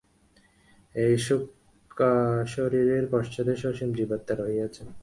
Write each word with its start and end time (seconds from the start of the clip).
এই 0.95 1.13
সূক্ষ্মশরীরের 1.25 3.05
পশ্চাতে 3.11 3.53
সসীম 3.61 3.89
জীবাত্মা 3.97 4.33
রহিয়াছেন। 4.35 4.87